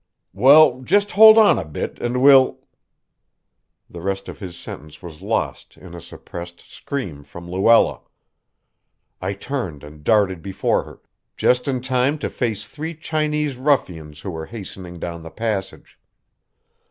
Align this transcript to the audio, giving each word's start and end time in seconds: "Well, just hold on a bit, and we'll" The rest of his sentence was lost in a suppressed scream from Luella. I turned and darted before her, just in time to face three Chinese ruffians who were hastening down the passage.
"Well, 0.33 0.81
just 0.81 1.11
hold 1.11 1.37
on 1.37 1.59
a 1.59 1.63
bit, 1.63 1.99
and 2.01 2.23
we'll" 2.23 2.57
The 3.91 4.01
rest 4.01 4.27
of 4.27 4.39
his 4.39 4.57
sentence 4.57 5.03
was 5.03 5.21
lost 5.21 5.77
in 5.77 5.93
a 5.93 6.01
suppressed 6.01 6.71
scream 6.71 7.23
from 7.23 7.47
Luella. 7.47 8.01
I 9.21 9.33
turned 9.33 9.83
and 9.83 10.03
darted 10.03 10.41
before 10.41 10.81
her, 10.85 11.01
just 11.37 11.67
in 11.67 11.81
time 11.81 12.17
to 12.17 12.31
face 12.31 12.65
three 12.65 12.95
Chinese 12.95 13.57
ruffians 13.57 14.21
who 14.21 14.31
were 14.31 14.47
hastening 14.47 14.97
down 14.97 15.21
the 15.21 15.29
passage. 15.29 15.99